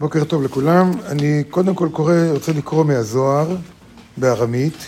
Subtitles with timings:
[0.00, 0.90] בוקר טוב לכולם.
[1.06, 3.56] אני קודם כל קורא, רוצה לקרוא מהזוהר
[4.16, 4.86] בארמית.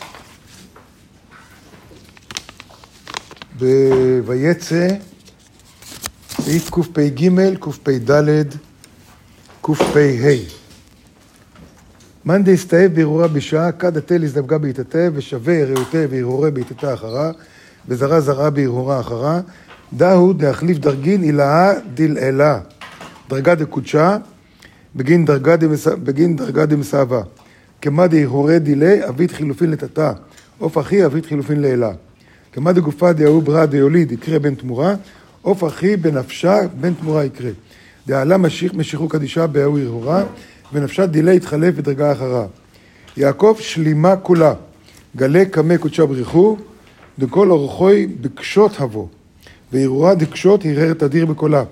[3.59, 4.89] ב"ויצא",
[6.29, 7.29] סעיף קפ"ג,
[7.61, 8.45] קפ"ד,
[9.63, 10.35] קפ"ה.
[12.25, 17.31] מאן דהסתאב בהרהורה בשעה, כד התל הזדווגה בהתעטב, ושווה רעותה והרהורה בהתעטה אחרה,
[17.89, 19.41] וזרה זרה בהרהורה אחרה.
[19.93, 22.61] דהו דהחליף דרגין הילאה דלעילה,
[23.29, 24.17] דרגה דקודשה,
[24.99, 25.87] בגין דרגה, דמס...
[25.87, 27.23] בגין דרגה דמסאבה.
[27.83, 30.13] כמה דהיהורה דילי, אבית חילופין לטאטא,
[30.59, 31.93] עוף אחי אבית חילופין לאלה.
[32.53, 34.95] כמה דגופה דהוא ברא דיוליד, יקרה בן תמורה,
[35.43, 37.51] עוף אחי בנפשה בן תמורה יקרה.
[38.07, 38.37] דעלה
[38.75, 40.25] משיכו קדישה בהוא הרהורה,
[40.73, 42.47] ונפשה דילי יתחלף בדרגה אחרה.
[43.17, 44.55] יעקב שלימה כולה,
[45.17, 46.57] גלה קמא קודשה בריחו,
[47.19, 49.09] דכל אורחוי בקשות הבו.
[49.73, 51.65] והרהורה דקשות הרהר תדיר בקולה.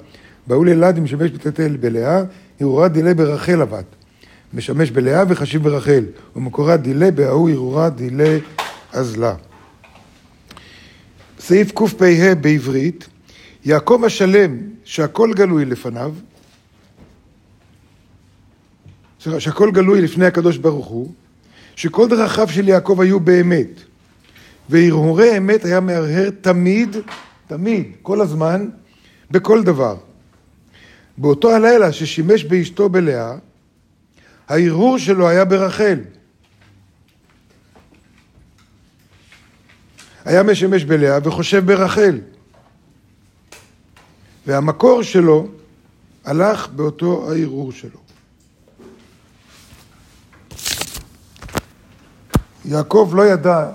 [0.47, 2.23] בהוא לילד משמש בתתל בלאה,
[2.61, 3.85] הרהורה דילי ברחל הבת.
[4.55, 6.05] משמש בלאה וחשיב ברחל,
[6.37, 8.41] ומקורה דילי בהוא הרהורה דילי
[8.93, 9.35] אזלה.
[11.39, 13.09] סעיף קפ"ה בעברית,
[13.65, 16.15] יעקב השלם שהכל גלוי לפניו,
[19.19, 21.13] שהכל גלוי לפני הקדוש ברוך הוא,
[21.77, 23.81] שכל דרכיו של יעקב היו באמת,
[24.69, 26.97] והרהורי אמת היה מהרהר תמיד,
[27.47, 28.69] תמיד, כל הזמן,
[29.31, 29.97] בכל דבר.
[31.19, 33.37] באותו הלילה ששימש באשתו בלאה,
[34.49, 36.01] ההרהור שלו היה ברחל.
[40.25, 42.21] היה משמש בלאה וחושב ברחל.
[44.47, 45.49] והמקור שלו
[46.25, 48.01] הלך באותו ההרהור שלו.
[52.65, 53.71] יעקב לא ידע,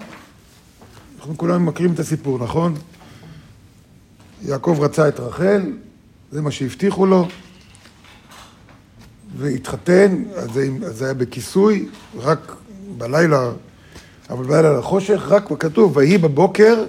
[1.19, 2.75] אנחנו כולנו מכירים את הסיפור, נכון?
[4.42, 5.72] יעקב רצה את רחל,
[6.32, 7.28] זה מה שהבטיחו לו,
[9.38, 12.56] והתחתן, אז זה, זה היה בכיסוי, רק
[12.98, 13.52] בלילה,
[14.30, 16.86] אבל בלילה לחושך, רק כתוב, ויהי בבוקר,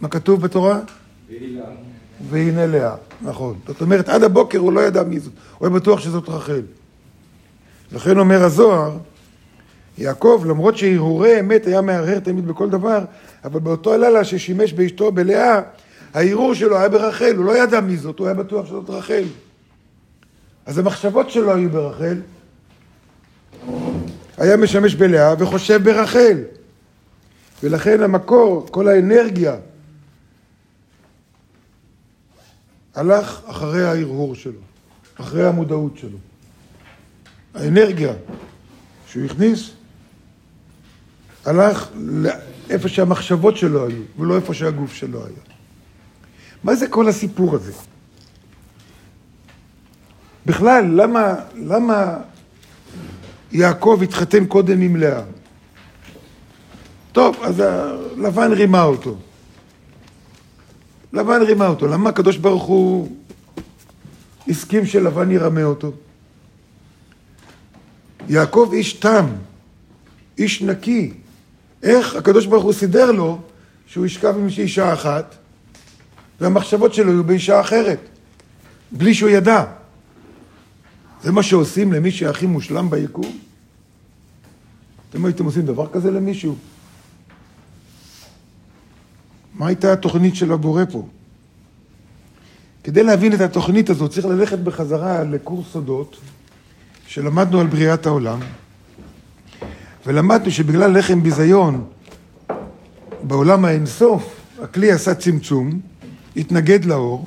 [0.00, 0.80] מה כתוב בתורה?
[2.30, 3.58] והנה לאה, נכון.
[3.66, 6.62] זאת אומרת, עד הבוקר הוא לא ידע מי זאת, הוא היה בטוח שזאת רחל.
[7.92, 8.98] לכן אומר הזוהר,
[9.98, 13.04] יעקב, למרות שהרהורי אמת היה מהרהר תמיד בכל דבר,
[13.44, 15.60] אבל באותו לילה ששימש באשתו בלאה,
[16.14, 19.24] ההרהור שלו היה ברחל, הוא לא ידע מי זאת, הוא היה בטוח שזאת רחל.
[20.66, 22.20] אז המחשבות שלו היו ברחל,
[24.36, 26.38] היה משמש בלאה וחושב ברחל.
[27.62, 29.56] ולכן המקור, כל האנרגיה,
[32.94, 34.60] הלך אחרי ההרהור שלו,
[35.14, 36.18] אחרי המודעות שלו.
[37.54, 38.12] האנרגיה
[39.06, 39.70] שהוא הכניס,
[41.44, 45.61] הלך לאיפה שהמחשבות שלו היו, ולא איפה שהגוף שלו היה.
[46.64, 47.72] מה זה כל הסיפור הזה?
[50.46, 52.16] בכלל, למה, למה
[53.52, 55.22] יעקב התחתן קודם עם לאה?
[57.12, 57.62] טוב, אז
[58.16, 59.16] לבן רימה אותו.
[61.12, 61.86] לבן רימה אותו.
[61.86, 63.16] למה הקדוש ברוך הוא
[64.48, 65.92] הסכים שלבן ירמה אותו?
[68.28, 69.26] יעקב איש תם,
[70.38, 71.14] איש נקי.
[71.82, 73.40] איך הקדוש ברוך הוא סידר לו
[73.86, 75.34] שהוא ישכב עם אישה אחת
[76.42, 77.98] והמחשבות שלו יהיו באישה אחרת,
[78.92, 79.64] בלי שהוא ידע.
[81.22, 83.38] זה מה שעושים למי שהכי מושלם ביקום?
[85.10, 86.56] אתם הייתם עושים דבר כזה למישהו?
[89.54, 91.06] מה הייתה התוכנית של הבורא פה?
[92.84, 96.16] כדי להבין את התוכנית הזאת צריך ללכת בחזרה לקורס סודות
[97.06, 98.40] שלמדנו על בריאת העולם
[100.06, 101.84] ולמדנו שבגלל לחם ביזיון
[103.22, 105.91] בעולם האינסוף הכלי עשה צמצום
[106.36, 107.26] התנגד לאור,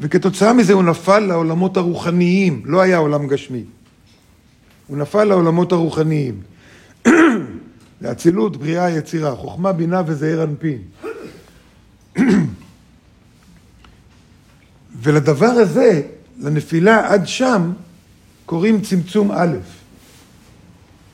[0.00, 3.64] וכתוצאה מזה הוא נפל לעולמות הרוחניים, לא היה עולם גשמי.
[4.86, 6.40] הוא נפל לעולמות הרוחניים.
[8.02, 10.78] לאצילות, בריאה, יצירה, חוכמה, בינה וזעיר אנפין.
[15.02, 16.02] ולדבר הזה,
[16.38, 17.72] לנפילה עד שם,
[18.46, 19.56] קוראים צמצום א'.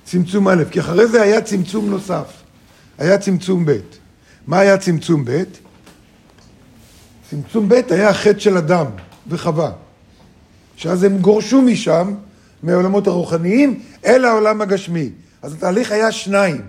[0.04, 2.32] צמצום א', כי אחרי זה היה צמצום נוסף.
[2.98, 3.78] היה צמצום ב'.
[4.46, 5.42] מה היה צמצום ב'?
[7.30, 8.86] צמצום ב' היה החטא של אדם
[9.26, 9.72] וחווה.
[10.76, 12.14] שאז הם גורשו משם,
[12.62, 15.10] מהעולמות הרוחניים, אל העולם הגשמי.
[15.42, 16.60] אז התהליך היה שניים,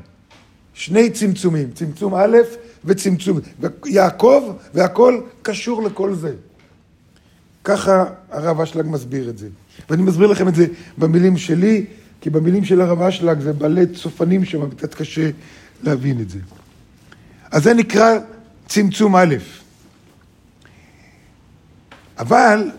[0.74, 2.38] שני צמצומים, צמצום א'
[2.86, 3.40] וצמצום,
[3.86, 6.34] יעקב, והכל קשור לכל זה.
[7.64, 9.48] ככה הרב אשלג מסביר את זה.
[9.90, 10.66] ואני מסביר לכם את זה
[10.98, 11.86] במילים שלי,
[12.22, 15.30] כי במילים של הרב אשלג זה בעלי צופנים שם, קצת קשה
[15.84, 16.40] להבין את זה.
[17.52, 18.18] אז זה נקרא
[18.68, 19.36] צמצום א'.
[22.20, 22.72] אבל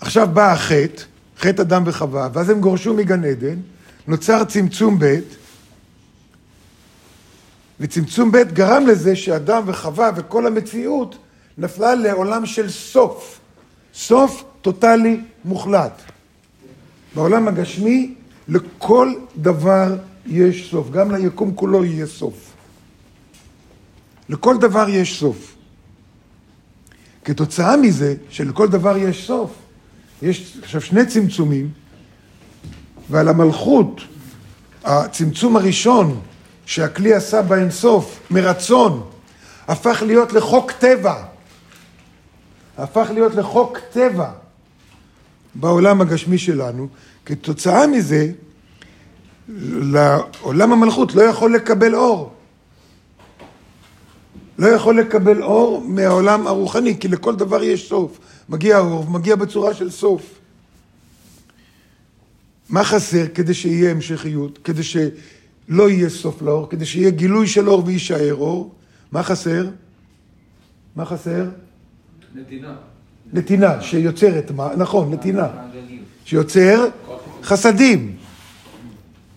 [0.00, 1.02] עכשיו בא החטא,
[1.38, 3.56] חטא אדם וחווה, ואז הם גורשו מגן עדן,
[4.06, 5.18] נוצר צמצום ב',
[7.80, 11.18] וצמצום ב' גרם לזה שאדם וחווה וכל המציאות
[11.58, 13.40] נפלה לעולם של סוף.
[13.94, 16.02] סוף טוטאלי מוחלט.
[17.14, 18.14] בעולם הגשמי
[18.48, 19.96] לכל דבר
[20.26, 22.52] יש סוף, גם ליקום כולו יהיה סוף.
[24.28, 25.55] לכל דבר יש סוף.
[27.26, 29.50] כתוצאה מזה שלכל דבר יש סוף,
[30.22, 31.70] יש עכשיו שני צמצומים,
[33.10, 34.00] ועל המלכות,
[34.84, 36.20] הצמצום הראשון
[36.66, 39.02] שהכלי עשה באינסוף, מרצון,
[39.68, 41.24] הפך להיות לחוק טבע.
[42.78, 44.30] הפך להיות לחוק טבע
[45.54, 46.88] בעולם הגשמי שלנו.
[47.24, 48.32] כתוצאה מזה,
[49.48, 52.32] לעולם המלכות לא יכול לקבל אור.
[54.58, 58.18] לא יכול לקבל אור מהעולם הרוחני, כי לכל דבר יש סוף.
[58.48, 60.38] מגיע אור, מגיע בצורה של סוף.
[62.68, 67.82] מה חסר כדי שיהיה המשכיות, כדי שלא יהיה סוף לאור, כדי שיהיה גילוי של אור
[67.86, 68.74] ויישאר אור?
[69.12, 69.66] מה חסר?
[70.96, 71.44] מה חסר?
[72.34, 72.74] נתינה.
[73.32, 74.76] נתינה, שיוצרת מה?
[74.76, 75.48] נכון, נתינה.
[76.24, 76.88] שיוצר
[77.42, 78.16] חסדים.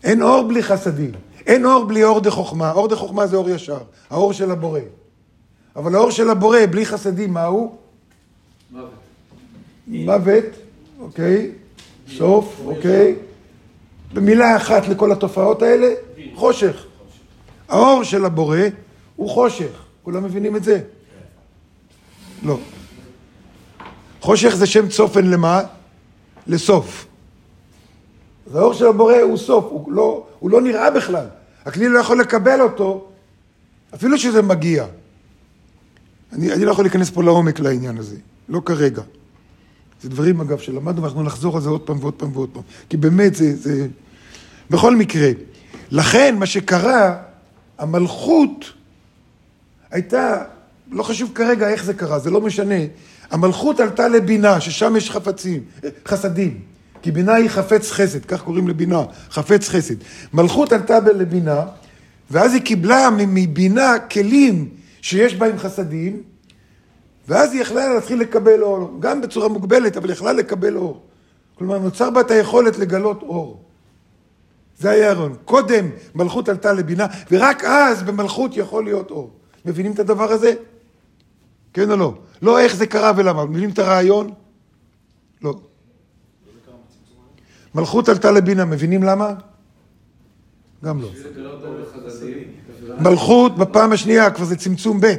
[0.04, 1.12] אין אור בלי חסדים.
[1.48, 2.72] אין אור בלי אור דה חוכמה.
[2.72, 3.80] אור דה חוכמה זה אור ישר,
[4.10, 4.80] האור של הבורא.
[5.76, 7.76] אבל האור של הבורא בלי חסדים, מה הוא?
[8.72, 8.90] מוות.
[9.88, 10.46] מוות,
[11.00, 11.52] אוקיי,
[12.18, 13.16] סוף, אוקיי.
[14.14, 15.88] במילה אחת לכל התופעות האלה,
[16.36, 16.86] חושך.
[17.70, 18.60] האור של הבורא
[19.16, 19.84] הוא חושך.
[20.04, 20.82] כולם מבינים את זה?
[22.44, 22.58] לא.
[24.22, 25.62] חושך זה שם צופן למה?
[26.48, 27.06] לסוף.
[28.48, 31.26] אז האור של הבורא הוא סוף, הוא לא, הוא לא נראה בכלל.
[31.66, 33.08] הכלי לא יכול לקבל אותו,
[33.94, 34.86] אפילו שזה מגיע.
[36.34, 38.16] אני, אני לא יכול להיכנס פה לעומק לעניין הזה,
[38.50, 39.02] לא כרגע.
[40.02, 42.64] זה דברים, אגב, שלמדנו, ואנחנו נחזור על זה עוד פעם ועוד פעם ועוד פעם.
[42.90, 43.56] כי באמת זה...
[43.56, 43.88] זה...
[44.70, 45.30] בכל מקרה,
[45.92, 47.16] לכן מה שקרה,
[47.78, 48.66] המלכות
[49.92, 50.44] הייתה,
[50.92, 52.76] לא חשוב כרגע איך זה קרה, זה לא משנה.
[53.32, 55.64] המלכות עלתה לבינה, ששם יש חפצים,
[56.08, 56.60] חסדים.
[57.02, 59.96] כי בינה היא חפץ חסד, כך קוראים לבינה, חפץ חסד.
[60.34, 61.66] מלכות עלתה לבינה,
[62.32, 64.70] ואז היא קיבלה מבינה כלים
[65.02, 66.24] שיש בהם חסדים,
[67.28, 71.06] ואז היא יכלה להתחיל לקבל אור, גם בצורה מוגבלת, אבל יכלה לקבל אור.
[71.56, 73.64] כלומר, נוצר בה את היכולת לגלות אור.
[74.80, 75.36] זה היה הרעיון.
[75.46, 79.32] קודם מלכות עלתה לבינה, ורק אז במלכות יכול להיות אור.
[79.66, 80.54] מבינים את הדבר הזה?
[81.74, 82.14] כן או לא?
[82.42, 83.46] לא איך זה קרה ולמה.
[83.46, 84.32] מבינים את הרעיון?
[85.42, 85.54] לא.
[87.76, 89.34] מלכות עלתה לבינה, מבינים למה?
[90.86, 91.10] גם לא.
[93.00, 95.16] מלכות בפעם השנייה כבר זה צמצום ב'.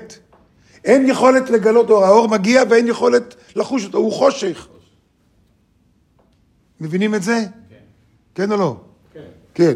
[0.85, 4.69] אין יכולת לגלות אור, האור מגיע ואין יכולת לחוש אותו, הוא חושך.
[6.81, 7.45] מבינים את זה?
[7.69, 7.75] כן.
[8.35, 8.77] כן או לא?
[9.15, 9.21] כן.
[9.55, 9.75] כן.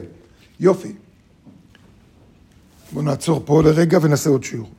[0.61, 0.93] יופי.
[2.93, 4.71] בואו נעצור פה לרגע ונעשה עוד שיעור.